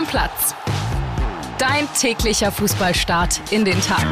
[0.00, 0.54] Stammplatz.
[1.58, 4.06] Dein täglicher Fußballstart in den Tag.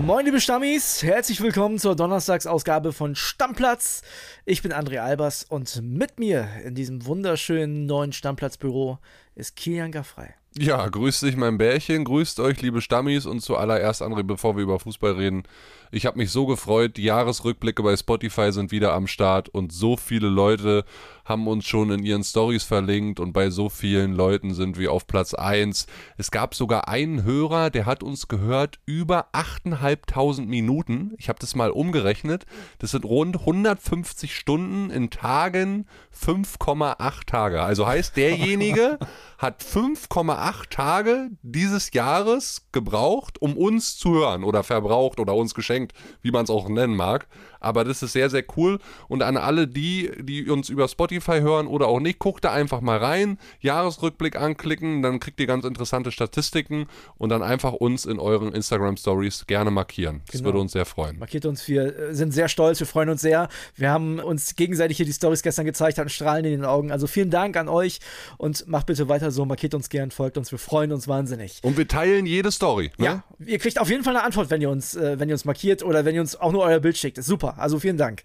[0.00, 4.02] Moin liebe Stammis, herzlich willkommen zur Donnerstagsausgabe von Stammplatz.
[4.44, 8.98] Ich bin André Albers und mit mir in diesem wunderschönen neuen Stammplatzbüro
[9.36, 10.30] ist Kilian Gaffrey.
[10.58, 14.78] Ja, grüßt dich mein Bärchen, grüßt euch liebe Stammis und zuallererst André, bevor wir über
[14.78, 15.42] Fußball reden.
[15.90, 19.98] Ich habe mich so gefreut, die Jahresrückblicke bei Spotify sind wieder am Start und so
[19.98, 20.84] viele Leute
[21.26, 25.06] haben uns schon in ihren Stories verlinkt und bei so vielen Leuten sind wir auf
[25.06, 25.86] Platz 1.
[26.16, 31.14] Es gab sogar einen Hörer, der hat uns gehört über 8.500 Minuten.
[31.18, 32.46] Ich habe das mal umgerechnet.
[32.78, 37.62] Das sind rund 150 Stunden in Tagen, 5,8 Tage.
[37.62, 38.98] Also heißt, derjenige
[39.38, 45.92] hat 5,8 Tage dieses Jahres gebraucht, um uns zu hören oder verbraucht oder uns geschenkt,
[46.22, 47.26] wie man es auch nennen mag.
[47.58, 48.78] Aber das ist sehr, sehr cool.
[49.08, 52.80] Und an alle die, die uns über Spotify hören oder auch nicht, guckt da einfach
[52.80, 58.18] mal rein, Jahresrückblick anklicken, dann kriegt ihr ganz interessante Statistiken und dann einfach uns in
[58.18, 60.22] euren Instagram Stories gerne markieren.
[60.26, 60.46] Das Genau.
[60.46, 61.18] würde uns sehr freuen.
[61.18, 63.48] Markiert uns, wir äh, sind sehr stolz, wir freuen uns sehr.
[63.74, 66.92] Wir haben uns gegenseitig hier die Stories gestern gezeigt, hatten Strahlen in den Augen.
[66.92, 68.00] Also vielen Dank an euch
[68.36, 71.60] und macht bitte weiter so, markiert uns gern, folgt uns, wir freuen uns wahnsinnig.
[71.62, 72.90] Und wir teilen jede Story.
[72.96, 73.04] Ne?
[73.04, 75.44] Ja, ihr kriegt auf jeden Fall eine Antwort, wenn ihr uns, äh, wenn ihr uns
[75.44, 77.18] markiert oder wenn ihr uns auch nur euer Bild schickt.
[77.18, 77.54] Ist super.
[77.58, 78.22] Also vielen Dank.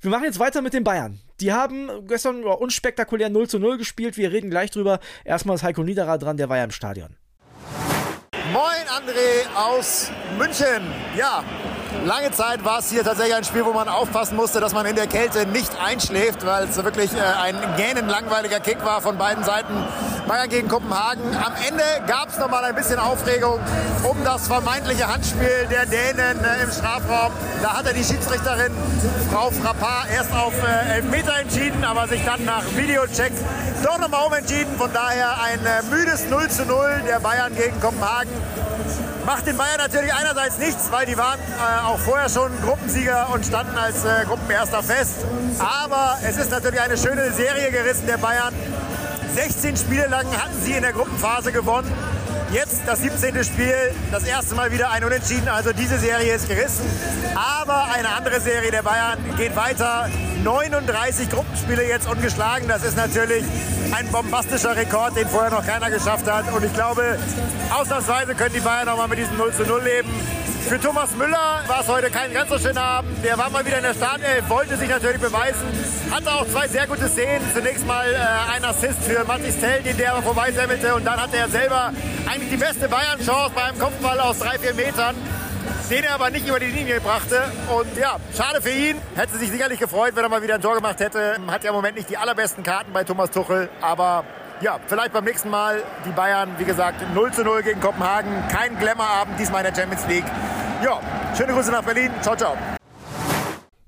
[0.00, 1.20] Wir machen jetzt weiter mit den Bayern.
[1.40, 4.16] Die haben gestern unspektakulär 0 zu 0 gespielt.
[4.16, 5.00] Wir reden gleich drüber.
[5.24, 7.16] Erstmal ist Heiko Niederer dran, der war ja im Stadion.
[8.52, 10.82] Moin André aus München.
[11.16, 11.42] Ja,
[12.04, 14.96] lange Zeit war es hier tatsächlich ein Spiel, wo man aufpassen musste, dass man in
[14.96, 19.44] der Kälte nicht einschläft, weil es wirklich äh, ein gähnend langweiliger Kick war von beiden
[19.44, 19.74] Seiten.
[20.26, 21.22] Bayern gegen Kopenhagen.
[21.36, 23.60] Am Ende gab es noch mal ein bisschen Aufregung
[24.02, 27.32] um das vermeintliche Handspiel der Dänen äh, im Strafraum.
[27.62, 28.72] Da hatte die Schiedsrichterin
[29.30, 33.32] Frau Frappard erst auf äh, Elfmeter entschieden, aber sich dann nach Videocheck
[33.82, 34.76] doch nochmal umentschieden.
[34.78, 38.30] Von daher ein müdes 0 zu 0 der Bayern gegen Kopenhagen.
[39.26, 43.46] Macht den Bayern natürlich einerseits nichts, weil die waren äh, auch vorher schon Gruppensieger und
[43.46, 45.24] standen als äh, Gruppenerster fest.
[45.58, 48.52] Aber es ist natürlich eine schöne Serie gerissen der Bayern.
[49.34, 51.90] 16 Spiele lang hatten sie in der Gruppenphase gewonnen.
[52.52, 53.42] Jetzt das 17.
[53.44, 53.74] Spiel,
[54.12, 55.48] das erste Mal wieder ein Unentschieden.
[55.48, 56.84] Also diese Serie ist gerissen.
[57.34, 60.08] Aber eine andere Serie der Bayern geht weiter.
[60.44, 62.68] 39 Gruppenspiele jetzt ungeschlagen.
[62.68, 63.44] Das ist natürlich
[63.92, 66.52] ein bombastischer Rekord, den vorher noch keiner geschafft hat.
[66.52, 67.18] Und ich glaube,
[67.70, 70.10] ausnahmsweise können die Bayern auch mal mit diesem 0 zu 0 leben.
[70.68, 73.24] Für Thomas Müller war es heute kein ganz so schöner Abend.
[73.24, 75.66] Der war mal wieder in der Startelf, wollte sich natürlich beweisen.
[76.10, 77.44] Hatte auch zwei sehr gute Szenen.
[77.54, 80.94] Zunächst mal äh, ein Assist für Mathis Tell, den der aber vorbeisemmelte.
[80.94, 81.90] Und dann hatte er selber
[82.30, 85.16] eigentlich die beste Bayern-Chance bei einem Kopfball aus drei, vier Metern.
[85.90, 87.42] Den er aber nicht über die Linie brachte.
[87.76, 88.96] Und ja, schade für ihn.
[89.14, 91.36] Hätte sich sicherlich gefreut, wenn er mal wieder ein Tor gemacht hätte.
[91.46, 93.68] Hat ja im Moment nicht die allerbesten Karten bei Thomas Tuchel.
[93.82, 94.24] Aber
[94.62, 98.32] ja, vielleicht beim nächsten Mal die Bayern, wie gesagt, 0 zu 0 gegen Kopenhagen.
[98.48, 100.24] Kein Glamour-Abend diesmal in der Champions League.
[100.82, 101.00] Ja,
[101.36, 102.10] schöne Grüße nach Berlin.
[102.22, 102.56] Ciao, ciao.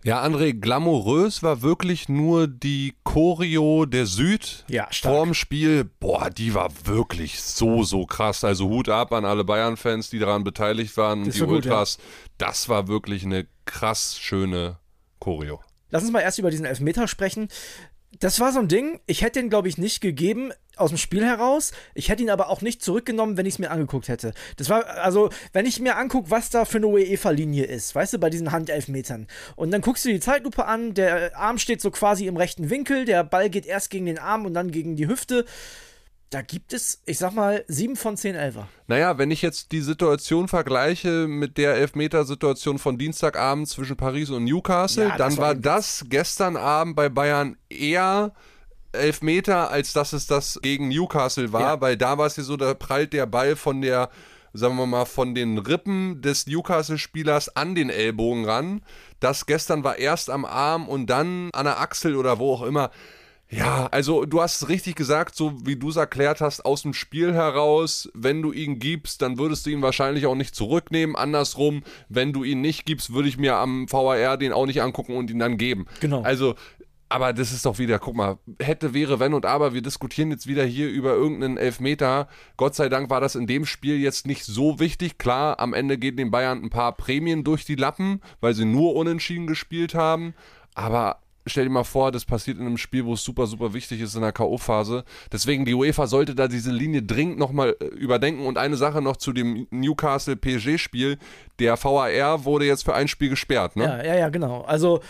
[0.05, 5.15] Ja, André, glamourös war wirklich nur die Choreo der Süd Ja, stark.
[5.15, 5.85] vorm Spiel.
[5.85, 8.45] Boah, die war wirklich so, so krass.
[8.45, 11.97] Also Hut ab an alle Bayern-Fans, die daran beteiligt waren Das die war gut, Ultras.
[12.37, 14.77] Das war wirklich eine krass schöne
[15.19, 15.61] Choreo.
[15.89, 17.49] Lass uns mal erst über diesen Elfmeter sprechen.
[18.21, 21.25] Das war so ein Ding, ich hätte ihn, glaube ich, nicht gegeben aus dem Spiel
[21.25, 21.73] heraus.
[21.95, 24.33] Ich hätte ihn aber auch nicht zurückgenommen, wenn ich es mir angeguckt hätte.
[24.57, 28.19] Das war, also, wenn ich mir angucke, was da für eine UEFA-Linie ist, weißt du,
[28.19, 29.27] bei diesen Handelfmetern.
[29.57, 33.05] Und dann guckst du die Zeitlupe an, der Arm steht so quasi im rechten Winkel,
[33.05, 35.45] der Ball geht erst gegen den Arm und dann gegen die Hüfte.
[36.31, 38.69] Da gibt es, ich sag mal, sieben von zehn Elfer.
[38.89, 44.45] Naja, wenn ich jetzt die Situation vergleiche mit der Elfmetersituation von Dienstagabend zwischen Paris und
[44.45, 48.33] Newcastle, Ja, dann war war das gestern Abend bei Bayern eher
[48.93, 51.81] Elfmeter, als dass es das gegen Newcastle war, Ja.
[51.81, 54.11] weil da war es ja so, da prallt der Ball von der,
[54.53, 58.83] sagen wir mal, von den Rippen des Newcastle-Spielers an den Ellbogen ran.
[59.21, 62.91] Das gestern war erst am Arm und dann an der Achsel oder wo auch immer.
[63.49, 66.95] Ja, also du hast es richtig gesagt, so wie du es erklärt hast, aus dem
[66.95, 71.15] Spiel heraus, wenn du ihn gibst, dann würdest du ihn wahrscheinlich auch nicht zurücknehmen.
[71.15, 75.17] Andersrum, wenn du ihn nicht gibst, würde ich mir am VAR den auch nicht angucken
[75.17, 75.87] und ihn dann geben.
[76.01, 76.23] Genau.
[76.23, 76.57] Also,
[77.09, 80.49] aber das ist doch wieder, guck mal, hätte, wäre, wenn und aber, wir diskutieren jetzt
[80.49, 82.29] wieder hier über irgendeinen Elfmeter.
[82.57, 85.19] Gott sei Dank war das in dem Spiel jetzt nicht so wichtig.
[85.19, 88.97] Klar, am Ende gehen den Bayern ein paar Prämien durch die Lappen, weil sie nur
[88.97, 90.35] unentschieden gespielt haben.
[90.75, 94.01] Aber stell dir mal vor, das passiert in einem Spiel, wo es super, super wichtig
[94.01, 95.05] ist in der K.O.-Phase.
[95.33, 98.47] Deswegen, die UEFA sollte da diese Linie dringend nochmal überdenken.
[98.47, 101.19] Und eine Sache noch zu dem Newcastle-PSG-Spiel.
[101.59, 103.85] Der VAR wurde jetzt für ein Spiel gesperrt, ne?
[103.85, 104.63] Ja, ja, ja, genau.
[104.63, 105.01] Also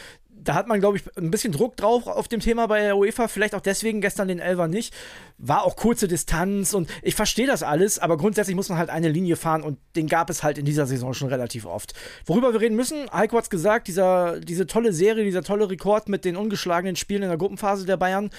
[0.43, 3.29] da hat man, glaube ich, ein bisschen Druck drauf auf dem Thema bei der UEFA.
[3.29, 4.95] Vielleicht auch deswegen gestern den Elfer nicht.
[5.39, 9.09] War auch kurze Distanz und ich verstehe das alles, aber grundsätzlich muss man halt eine
[9.09, 11.95] Linie fahren und den gab es halt in dieser Saison schon relativ oft.
[12.25, 16.09] Worüber wir reden müssen, Heiko hat es gesagt, dieser, diese tolle Serie, dieser tolle Rekord
[16.09, 18.31] mit den ungeschlagenen Spielen in der Gruppenphase der Bayern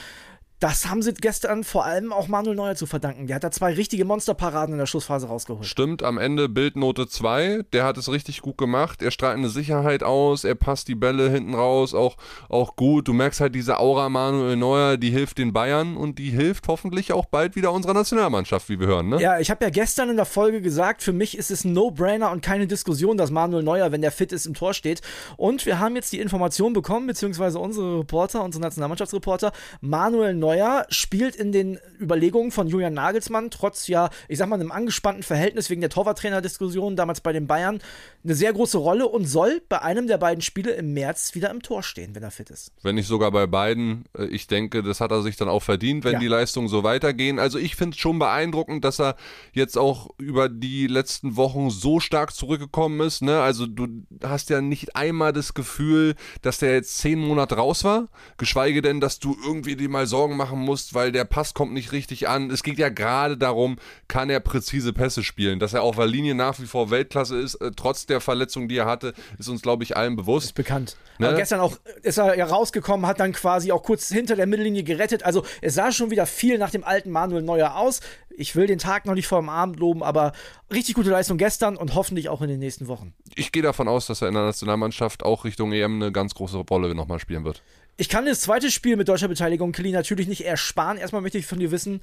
[0.60, 3.28] das haben sie gestern vor allem auch Manuel Neuer zu verdanken.
[3.28, 5.68] Der hat da zwei richtige Monsterparaden in der Schlussphase rausgeholt.
[5.68, 7.66] Stimmt, am Ende Bildnote 2.
[7.74, 9.04] Der hat es richtig gut gemacht.
[9.04, 12.18] Er strahlt eine Sicherheit aus, er passt die Bälle hinten raus, auch,
[12.50, 13.08] auch gut.
[13.08, 17.14] Du merkst halt diese Aura Manuel Neuer, die hilft den Bayern und die hilft hoffentlich
[17.14, 19.10] auch bald wieder unserer Nationalmannschaft, wie wir hören.
[19.10, 19.22] Ne?
[19.22, 22.32] Ja, ich habe ja gestern in der Folge gesagt, für mich ist es ein No-Brainer
[22.32, 25.02] und keine Diskussion, dass Manuel Neuer, wenn der fit ist, im Tor steht.
[25.36, 29.52] Und wir haben jetzt die Information bekommen, beziehungsweise unsere Reporter, unsere Nationalmannschaftsreporter,
[29.82, 34.56] Manuel Neuer Neuer spielt in den Überlegungen von Julian Nagelsmann, trotz ja, ich sag mal,
[34.56, 37.80] einem angespannten Verhältnis wegen der Torwarttrainer-Diskussion damals bei den Bayern,
[38.24, 41.62] eine sehr große Rolle und soll bei einem der beiden Spiele im März wieder im
[41.62, 42.72] Tor stehen, wenn er fit ist.
[42.82, 44.06] Wenn nicht sogar bei beiden.
[44.18, 46.20] Äh, ich denke, das hat er sich dann auch verdient, wenn ja.
[46.20, 47.40] die Leistungen so weitergehen.
[47.40, 49.18] Also ich finde es schon beeindruckend, dass er
[49.52, 53.22] jetzt auch über die letzten Wochen so stark zurückgekommen ist.
[53.22, 53.42] Ne?
[53.42, 53.88] Also du
[54.24, 58.08] hast ja nicht einmal das Gefühl, dass der jetzt zehn Monate raus war,
[58.38, 61.92] geschweige denn, dass du irgendwie dir mal Sorgen machen musst, weil der Pass kommt nicht
[61.92, 62.50] richtig an.
[62.50, 65.60] Es geht ja gerade darum, kann er präzise Pässe spielen.
[65.60, 68.78] Dass er auf der Linie nach wie vor Weltklasse ist, äh, trotz der Verletzung, die
[68.78, 70.46] er hatte, ist uns, glaube ich, allen bewusst.
[70.46, 70.96] Ist bekannt.
[71.20, 71.30] Ne?
[71.30, 74.84] Aber gestern auch ist er ja rausgekommen, hat dann quasi auch kurz hinter der Mittellinie
[74.84, 75.24] gerettet.
[75.24, 78.02] Also es sah schon wieder viel nach dem alten Manuel Neuer aus.
[78.30, 80.32] Ich will den Tag noch nicht vor dem Abend loben, aber
[80.72, 83.16] richtig gute Leistung gestern und hoffentlich auch in den nächsten Wochen.
[83.36, 86.58] Ich gehe davon aus, dass er in der Nationalmannschaft auch Richtung EM eine ganz große
[86.58, 87.64] Rolle nochmal spielen wird.
[88.00, 91.00] Ich kann das zweite Spiel mit deutscher Beteiligung, Kelly, natürlich nicht ersparen.
[91.00, 92.02] Erstmal möchte ich von dir wissen,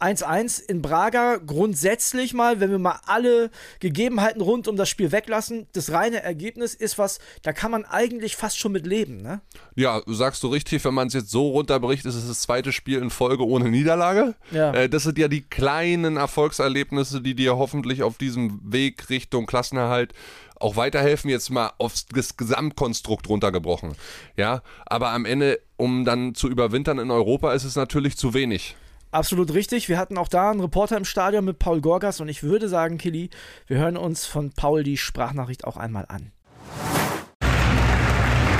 [0.00, 5.68] 1-1 in Braga, grundsätzlich mal, wenn wir mal alle Gegebenheiten rund um das Spiel weglassen,
[5.72, 9.40] das reine Ergebnis ist was, da kann man eigentlich fast schon mit leben, ne?
[9.76, 12.98] Ja, sagst du richtig, wenn man es jetzt so runterbricht, ist es das zweite Spiel
[12.98, 14.34] in Folge ohne Niederlage.
[14.50, 14.74] Ja.
[14.74, 20.12] Äh, das sind ja die kleinen Erfolgserlebnisse, die dir hoffentlich auf diesem Weg Richtung Klassenerhalt
[20.60, 23.94] auch weiterhelfen, jetzt mal aufs das Gesamtkonstrukt runtergebrochen.
[24.36, 28.76] Ja, aber am Ende, um dann zu überwintern in Europa, ist es natürlich zu wenig.
[29.10, 29.88] Absolut richtig.
[29.88, 32.98] Wir hatten auch da einen Reporter im Stadion mit Paul Gorgas und ich würde sagen,
[32.98, 33.30] Killy,
[33.66, 36.32] wir hören uns von Paul die Sprachnachricht auch einmal an.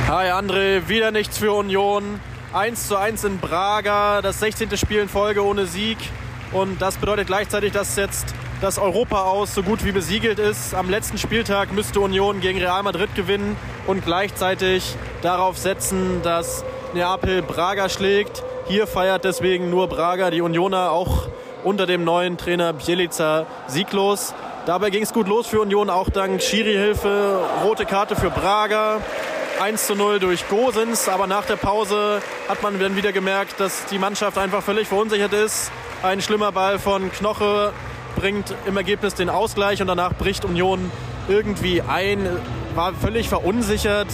[0.09, 2.21] Hi André, wieder nichts für Union.
[2.53, 4.77] 1 zu 1 in Braga, das 16.
[4.77, 5.99] Spiel in Folge ohne Sieg.
[6.53, 10.75] Und das bedeutet gleichzeitig, dass jetzt das Europa aus so gut wie besiegelt ist.
[10.75, 13.57] Am letzten Spieltag müsste Union gegen Real Madrid gewinnen
[13.87, 16.65] und gleichzeitig darauf setzen, dass
[16.95, 18.43] Neapel Braga schlägt.
[18.67, 21.29] Hier feiert deswegen nur Braga, die Unioner auch
[21.65, 24.35] unter dem neuen Trainer Bielica sieglos.
[24.65, 29.01] Dabei ging es gut los für Union, auch dank Schiri-Hilfe, rote Karte für Braga.
[29.61, 33.87] 1 zu 0 durch Gosens, aber nach der Pause hat man dann wieder gemerkt, dass
[33.87, 35.71] die Mannschaft einfach völlig verunsichert ist.
[36.03, 37.73] Ein schlimmer Ball von Knoche
[38.27, 40.91] bringt im Ergebnis den Ausgleich und danach bricht Union
[41.29, 42.29] irgendwie ein,
[42.75, 44.09] war völlig verunsichert,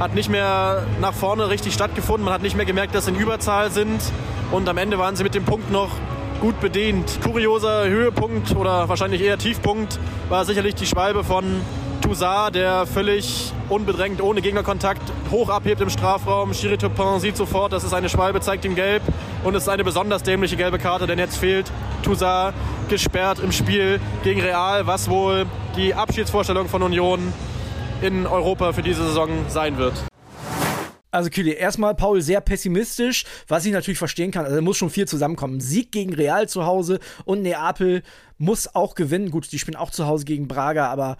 [0.00, 3.18] hat nicht mehr nach vorne richtig stattgefunden, man hat nicht mehr gemerkt, dass sie in
[3.18, 4.00] Überzahl sind
[4.52, 5.90] und am Ende waren sie mit dem Punkt noch
[6.40, 7.18] gut bedient.
[7.22, 9.98] Kurioser Höhepunkt oder wahrscheinlich eher Tiefpunkt
[10.30, 11.44] war sicherlich die Schwalbe von
[12.00, 16.52] Toussaint, der völlig unbedrängt, ohne Gegnerkontakt, hoch abhebt im Strafraum.
[16.52, 19.02] Chiri Topin sieht sofort, das ist eine Schwalbe, zeigt ihm gelb.
[19.44, 21.70] Und es ist eine besonders dämliche gelbe Karte, denn jetzt fehlt
[22.02, 22.54] Toussaint
[22.92, 25.46] gesperrt im Spiel gegen Real, was wohl
[25.78, 27.32] die Abschiedsvorstellung von Union
[28.02, 29.94] in Europa für diese Saison sein wird.
[31.10, 34.44] Also Kühle, erstmal Paul sehr pessimistisch, was ich natürlich verstehen kann.
[34.44, 35.58] Also muss schon viel zusammenkommen.
[35.58, 38.02] Sieg gegen Real zu Hause und Neapel
[38.36, 39.30] muss auch gewinnen.
[39.30, 41.16] Gut, die spielen auch zu Hause gegen Braga, aber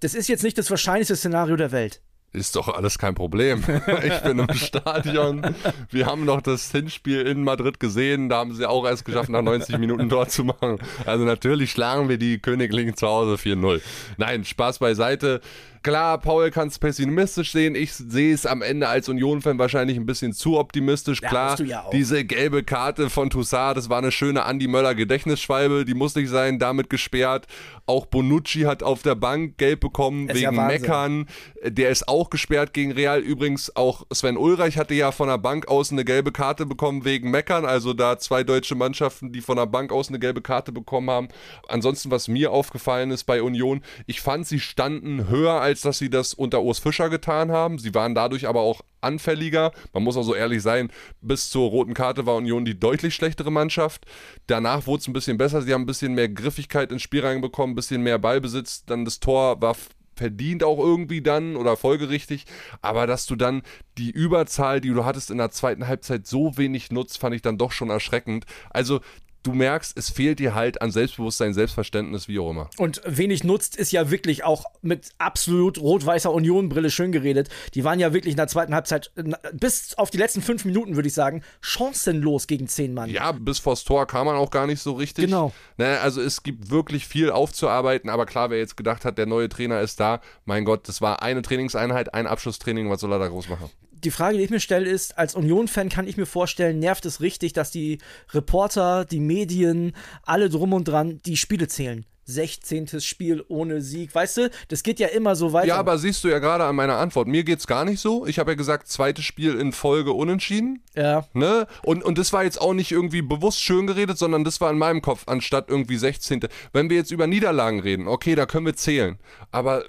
[0.00, 2.02] das ist jetzt nicht das wahrscheinlichste Szenario der Welt.
[2.36, 3.64] Ist doch alles kein Problem.
[4.04, 5.54] Ich bin im Stadion.
[5.90, 8.28] Wir haben noch das Hinspiel in Madrid gesehen.
[8.28, 10.78] Da haben sie auch erst geschafft, nach 90 Minuten dort zu machen.
[11.06, 13.80] Also natürlich schlagen wir die Königlichen zu Hause 4-0.
[14.18, 15.40] Nein, Spaß beiseite.
[15.86, 17.76] Klar, Paul kann es pessimistisch sehen.
[17.76, 21.22] Ich sehe es am Ende als Union-Fan wahrscheinlich ein bisschen zu optimistisch.
[21.22, 25.84] Ja, Klar, ja diese gelbe Karte von Toussaint, das war eine schöne Andy Möller Gedächtnisschwalbe,
[25.84, 27.46] die muss nicht sein, damit gesperrt.
[27.86, 31.28] Auch Bonucci hat auf der Bank gelb bekommen wegen ja Meckern.
[31.62, 33.20] Der ist auch gesperrt gegen Real.
[33.20, 37.30] Übrigens auch Sven Ulreich hatte ja von der Bank aus eine gelbe Karte bekommen wegen
[37.30, 37.64] Meckern.
[37.64, 41.28] Also da zwei deutsche Mannschaften, die von der Bank aus eine gelbe Karte bekommen haben.
[41.68, 45.98] Ansonsten, was mir aufgefallen ist bei Union, ich fand, sie standen höher als als dass
[45.98, 47.78] sie das unter Urs Fischer getan haben.
[47.78, 49.72] Sie waren dadurch aber auch anfälliger.
[49.92, 50.90] Man muss auch so ehrlich sein,
[51.20, 54.06] bis zur roten Karte war Union die deutlich schlechtere Mannschaft.
[54.46, 55.60] Danach wurde es ein bisschen besser.
[55.60, 58.86] Sie haben ein bisschen mehr Griffigkeit ins Spiel reinbekommen, ein bisschen mehr Ballbesitz.
[58.86, 59.76] Dann das Tor war
[60.14, 62.46] verdient auch irgendwie dann oder folgerichtig,
[62.80, 63.60] aber dass du dann
[63.98, 67.58] die Überzahl, die du hattest in der zweiten Halbzeit so wenig nutzt, fand ich dann
[67.58, 68.46] doch schon erschreckend.
[68.70, 69.00] Also
[69.46, 72.68] du merkst, es fehlt dir halt an Selbstbewusstsein, Selbstverständnis, wie auch immer.
[72.76, 77.48] Und wenig nutzt ist ja wirklich auch mit absolut rot-weißer Union-Brille schön geredet.
[77.74, 79.12] Die waren ja wirklich in der zweiten Halbzeit
[79.52, 83.10] bis auf die letzten fünf Minuten, würde ich sagen, chancenlos gegen zehn Mann.
[83.10, 85.26] Ja, bis vors Tor kam man auch gar nicht so richtig.
[85.26, 85.52] Genau.
[85.76, 89.48] Ne, also es gibt wirklich viel aufzuarbeiten, aber klar, wer jetzt gedacht hat, der neue
[89.48, 93.28] Trainer ist da, mein Gott, das war eine Trainingseinheit, ein Abschlusstraining, was soll er da
[93.28, 93.70] groß machen?
[94.06, 97.20] Die Frage, die ich mir stelle, ist, als Union-Fan kann ich mir vorstellen, nervt es
[97.20, 97.98] richtig, dass die
[98.32, 102.06] Reporter, die Medien, alle drum und dran die Spiele zählen.
[102.26, 103.00] 16.
[103.00, 104.14] Spiel ohne Sieg.
[104.14, 105.68] Weißt du, das geht ja immer so weiter.
[105.68, 107.28] Ja, aber siehst du ja gerade an meiner Antwort.
[107.28, 108.26] Mir geht's gar nicht so.
[108.26, 110.82] Ich habe ja gesagt, zweites Spiel in Folge unentschieden.
[110.94, 111.26] Ja.
[111.34, 111.66] Ne?
[111.82, 114.78] Und, und das war jetzt auch nicht irgendwie bewusst schön geredet, sondern das war in
[114.78, 116.40] meinem Kopf, anstatt irgendwie 16.
[116.72, 119.18] Wenn wir jetzt über Niederlagen reden, okay, da können wir zählen.
[119.52, 119.84] Aber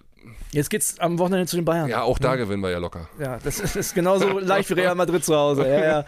[0.52, 1.90] Jetzt geht's am Wochenende zu den Bayern.
[1.90, 2.36] Ja, auch da ja.
[2.36, 3.10] gewinnen wir ja locker.
[3.20, 5.68] Ja, das ist, ist genauso leicht wie Real Madrid zu Hause.
[5.68, 6.06] Ja, ja.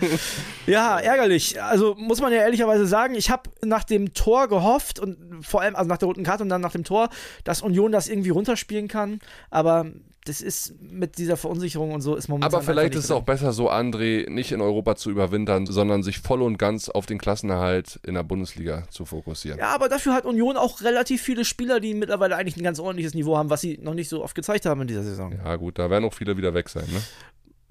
[0.66, 1.62] ja, ärgerlich.
[1.62, 5.76] Also muss man ja ehrlicherweise sagen, ich habe nach dem Tor gehofft und vor allem,
[5.76, 7.10] also nach der roten Karte und dann nach dem Tor,
[7.44, 9.20] dass Union das irgendwie runterspielen kann.
[9.50, 9.88] Aber
[10.30, 12.54] das ist mit dieser Verunsicherung und so ist momentan.
[12.54, 16.20] Aber vielleicht ist es auch besser so, André, nicht in Europa zu überwintern, sondern sich
[16.20, 19.58] voll und ganz auf den Klassenerhalt in der Bundesliga zu fokussieren.
[19.58, 23.16] Ja, aber dafür hat Union auch relativ viele Spieler, die mittlerweile eigentlich ein ganz ordentliches
[23.16, 25.34] Niveau haben, was sie noch nicht so oft gezeigt haben in dieser Saison.
[25.34, 27.02] Ja, gut, da werden auch viele wieder weg sein, ne?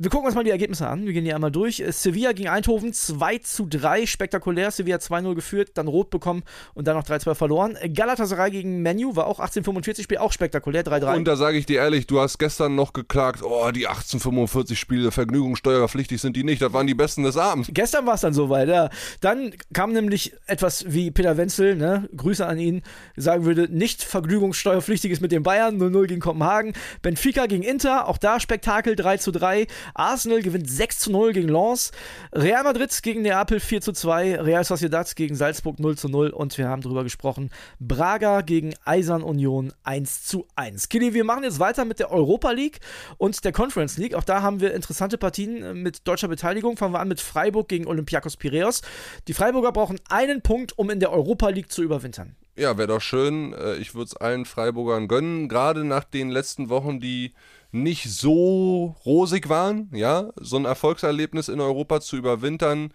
[0.00, 1.06] Wir gucken uns mal die Ergebnisse an.
[1.06, 1.82] Wir gehen hier einmal durch.
[1.88, 4.70] Sevilla gegen Eindhoven 2 zu 3, spektakulär.
[4.70, 7.76] Sevilla 2-0 geführt, dann rot bekommen und dann noch 3-2 verloren.
[7.94, 11.16] Galatasaray gegen Menu war auch 1845 Spiel, auch spektakulär, 3-3.
[11.16, 15.10] Und da sage ich dir ehrlich, du hast gestern noch geklagt, oh, die 1845 Spiele,
[15.10, 17.68] vergnügungssteuerpflichtig sind die nicht, das waren die besten des Abends.
[17.72, 18.90] Gestern war es dann soweit, ja.
[19.20, 22.82] Dann kam nämlich etwas wie Peter Wenzel, ne, Grüße an ihn,
[23.16, 26.74] sagen würde, nicht vergnügungssteuerpflichtiges mit den Bayern, 0-0 gegen Kopenhagen.
[27.02, 29.66] Benfica gegen Inter, auch da Spektakel, 3 zu 3.
[29.94, 31.92] Arsenal gewinnt 6 zu 0 gegen Lens.
[32.32, 34.40] Real Madrid gegen Neapel 4 zu 2.
[34.40, 36.30] Real Sociedad gegen Salzburg 0 zu 0.
[36.30, 37.50] Und wir haben darüber gesprochen.
[37.78, 40.88] Braga gegen Eisern Union 1 zu 1.
[40.88, 42.80] Kili, wir machen jetzt weiter mit der Europa League
[43.16, 44.14] und der Conference League.
[44.14, 46.76] Auch da haben wir interessante Partien äh, mit deutscher Beteiligung.
[46.76, 48.82] Fangen wir an mit Freiburg gegen Olympiakos Piraeus.
[49.26, 52.36] Die Freiburger brauchen einen Punkt, um in der Europa League zu überwintern.
[52.58, 53.52] Ja, wäre doch schön.
[53.52, 55.48] Äh, ich würde es allen Freiburgern gönnen.
[55.48, 57.32] Gerade nach den letzten Wochen, die
[57.70, 62.92] nicht so rosig waren, ja, so ein Erfolgserlebnis in Europa zu überwintern,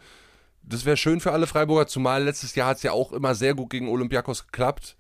[0.64, 3.54] das wäre schön für alle Freiburger, zumal letztes Jahr hat es ja auch immer sehr
[3.54, 4.96] gut gegen Olympiakos geklappt.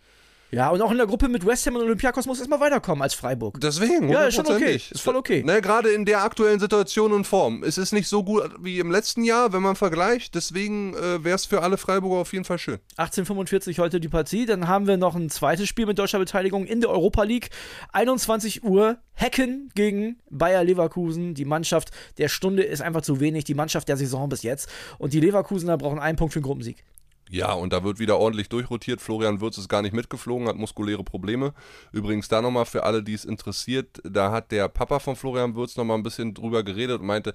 [0.53, 3.15] Ja, und auch in der Gruppe mit West Ham und Olympiakos muss erstmal weiterkommen als
[3.15, 3.59] Freiburg.
[3.59, 4.75] Deswegen, ja, ist schon okay.
[4.75, 5.41] Ist voll okay.
[5.43, 7.63] Ne, Gerade in der aktuellen Situation und Form.
[7.63, 10.35] Es ist nicht so gut wie im letzten Jahr, wenn man vergleicht.
[10.35, 12.77] Deswegen äh, wäre es für alle Freiburger auf jeden Fall schön.
[12.97, 14.45] 1845 heute die Partie.
[14.45, 17.49] Dann haben wir noch ein zweites Spiel mit deutscher Beteiligung in der Europa League.
[17.91, 18.97] 21 Uhr.
[19.15, 21.33] Hecken gegen Bayer Leverkusen.
[21.33, 23.43] Die Mannschaft der Stunde ist einfach zu wenig.
[23.43, 24.69] Die Mannschaft der Saison bis jetzt.
[24.97, 26.83] Und die Leverkusener brauchen einen Punkt für den Gruppensieg.
[27.33, 29.01] Ja, und da wird wieder ordentlich durchrotiert.
[29.01, 31.55] Florian Würz ist gar nicht mitgeflogen, hat muskuläre Probleme.
[31.91, 35.75] Übrigens da nochmal für alle, die es interessiert, da hat der Papa von Florian Würz
[35.75, 37.33] nochmal ein bisschen drüber geredet und meinte,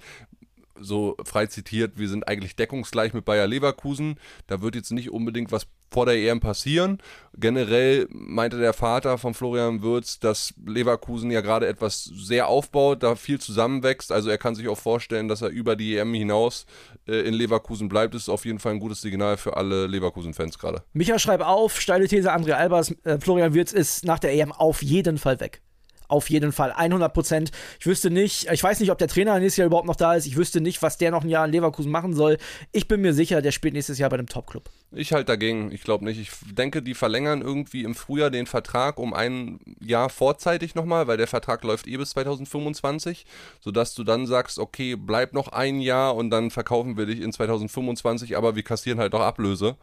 [0.79, 4.19] so frei zitiert, wir sind eigentlich deckungsgleich mit Bayer Leverkusen.
[4.47, 6.99] Da wird jetzt nicht unbedingt was vor der EM passieren.
[7.37, 13.15] Generell meinte der Vater von Florian Würz, dass Leverkusen ja gerade etwas sehr aufbaut, da
[13.15, 14.11] viel zusammenwächst.
[14.11, 16.65] Also er kann sich auch vorstellen, dass er über die EM hinaus
[17.07, 18.13] äh, in Leverkusen bleibt.
[18.13, 20.83] Das ist auf jeden Fall ein gutes Signal für alle Leverkusen-Fans gerade.
[20.93, 24.83] Micha, schreib auf, steile These, André Albers, äh, Florian Würz ist nach der EM auf
[24.83, 25.61] jeden Fall weg
[26.09, 27.51] auf jeden Fall 100 Prozent.
[27.79, 30.25] Ich wüsste nicht, ich weiß nicht, ob der Trainer nächstes Jahr überhaupt noch da ist.
[30.25, 32.37] Ich wüsste nicht, was der noch ein Jahr in Leverkusen machen soll.
[32.71, 34.69] Ich bin mir sicher, der spielt nächstes Jahr bei einem Top-Club.
[34.91, 35.71] Ich halte dagegen.
[35.71, 36.19] Ich glaube nicht.
[36.19, 41.17] Ich denke, die verlängern irgendwie im Frühjahr den Vertrag um ein Jahr vorzeitig nochmal, weil
[41.17, 43.25] der Vertrag läuft eh bis 2025,
[43.59, 47.31] sodass du dann sagst, okay, bleib noch ein Jahr und dann verkaufen wir dich in
[47.31, 49.77] 2025, aber wir kassieren halt auch Ablöse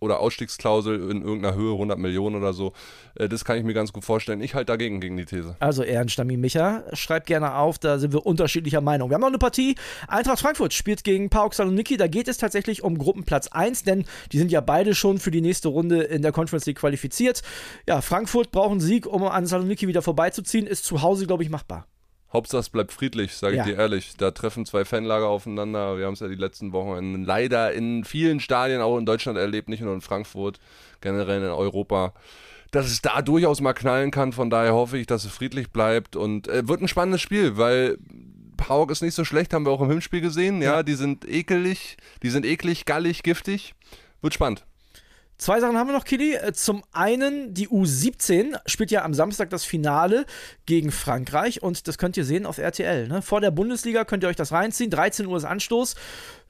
[0.00, 2.72] oder Ausstiegsklausel in irgendeiner Höhe, 100 Millionen oder so.
[3.14, 4.40] Äh, das kann ich mir ganz gut vorstellen.
[4.40, 5.56] Ich halte dagegen gegen die These.
[5.60, 9.10] Also Ehrenstami Micha, schreibt gerne auf, da sind wir unterschiedlicher Meinung.
[9.10, 9.76] Wir haben noch eine Partie.
[10.08, 11.96] Eintracht Frankfurt spielt gegen PAOK Saloniki.
[11.96, 15.40] Da geht es tatsächlich um Gruppenplatz 1, denn die sind ja beide schon für die
[15.40, 17.42] nächste Runde in der Conference League qualifiziert.
[17.86, 20.66] Ja, Frankfurt braucht einen Sieg, um an Saloniki wieder vorbeizuziehen.
[20.66, 21.86] Ist zu Hause, glaube ich, machbar.
[22.32, 23.64] Hauptsache es bleibt friedlich, sage ich ja.
[23.64, 24.16] dir ehrlich.
[24.16, 25.98] Da treffen zwei Fanlager aufeinander.
[25.98, 29.68] Wir haben es ja die letzten Wochen leider in vielen Stadien auch in Deutschland erlebt,
[29.68, 30.60] nicht nur in Frankfurt,
[31.00, 32.14] generell in Europa.
[32.70, 36.14] Dass es da durchaus mal knallen kann, von daher hoffe ich, dass es friedlich bleibt
[36.14, 37.98] und äh, wird ein spannendes Spiel, weil
[38.56, 40.62] Pauk ist nicht so schlecht, haben wir auch im Hinspiel gesehen.
[40.62, 43.74] Ja, ja, die sind ekelig, die sind eklig, gallig, giftig.
[44.20, 44.64] Wird spannend.
[45.40, 46.34] Zwei Sachen haben wir noch, Kili.
[46.34, 50.26] Äh, zum einen, die U17 spielt ja am Samstag das Finale
[50.66, 53.08] gegen Frankreich und das könnt ihr sehen auf RTL.
[53.08, 53.22] Ne?
[53.22, 54.90] Vor der Bundesliga könnt ihr euch das reinziehen.
[54.90, 55.94] 13 Uhr ist Anstoß.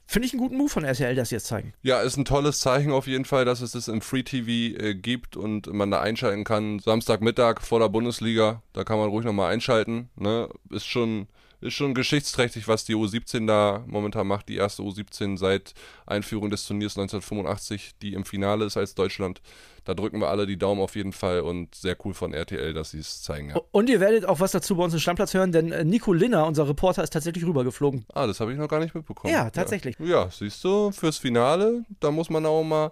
[0.07, 1.71] Finde ich einen guten Move von RTL, dass sie jetzt zeigen.
[1.83, 4.93] Ja, ist ein tolles Zeichen auf jeden Fall, dass es das im Free TV äh,
[4.93, 6.79] gibt und man da einschalten kann.
[6.79, 10.09] Samstagmittag vor der Bundesliga, da kann man ruhig nochmal einschalten.
[10.17, 10.49] Ne?
[10.69, 11.27] Ist schon
[11.61, 14.49] ist schon geschichtsträchtig, was die U17 da momentan macht.
[14.49, 15.73] Die erste U17 seit
[16.05, 19.41] Einführung des Turniers 1985, die im Finale ist als Deutschland.
[19.85, 22.91] Da drücken wir alle die Daumen auf jeden Fall und sehr cool von RTL, dass
[22.91, 23.49] sie es zeigen.
[23.49, 23.61] Ja.
[23.71, 26.45] Und ihr werdet auch was dazu bei uns im Stammplatz hören, denn äh, Nico Linner,
[26.45, 28.05] unser Reporter, ist tatsächlich rübergeflogen.
[28.13, 29.33] Ah, das habe ich noch gar nicht mitbekommen.
[29.33, 29.97] Ja, tatsächlich.
[29.99, 30.05] Ja.
[30.05, 32.91] ja, siehst du, fürs Finale, da muss man auch mal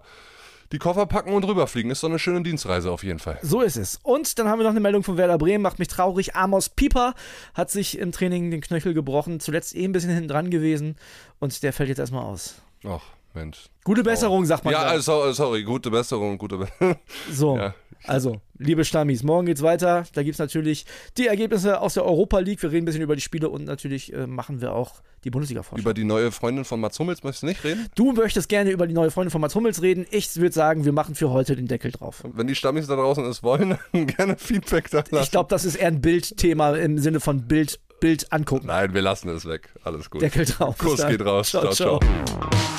[0.72, 1.92] die Koffer packen und rüberfliegen.
[1.92, 3.40] Ist doch eine schöne Dienstreise auf jeden Fall.
[3.42, 4.00] So ist es.
[4.04, 6.36] Und dann haben wir noch eine Meldung von Werder Bremen, macht mich traurig.
[6.36, 7.16] Amos Pieper
[7.54, 10.96] hat sich im Training den Knöchel gebrochen, zuletzt eh ein bisschen hinten dran gewesen
[11.40, 12.62] und der fällt jetzt erstmal aus.
[12.86, 13.02] Ach,
[13.34, 13.70] Mensch.
[13.84, 14.74] Gute Besserung, sagt man.
[14.74, 16.96] Ja, also, sorry, gute Besserung, gute Besserung.
[17.32, 17.76] So, ja.
[18.06, 20.06] also, liebe Stammis, morgen geht's weiter.
[20.14, 20.86] Da gibt es natürlich
[21.18, 22.62] die Ergebnisse aus der Europa League.
[22.62, 25.64] Wir reden ein bisschen über die Spiele und natürlich äh, machen wir auch die bundesliga
[25.64, 27.88] vorschau Über die neue Freundin von Mats Hummels möchtest du nicht reden?
[27.96, 30.06] Du möchtest gerne über die neue Freundin von Mats Hummels reden.
[30.12, 32.24] Ich würde sagen, wir machen für heute den Deckel drauf.
[32.32, 35.24] Wenn die Stammis da draußen es wollen, dann gerne Feedback da lassen.
[35.24, 38.68] Ich glaube, das ist eher ein Bildthema im Sinne von Bild, Bild angucken.
[38.68, 39.74] Nein, wir lassen es weg.
[39.84, 40.22] Alles gut.
[40.22, 40.78] Deckel drauf.
[40.78, 41.50] Kuss geht raus.
[41.50, 41.72] ciao.
[41.72, 42.00] ciao.
[42.00, 42.79] ciao.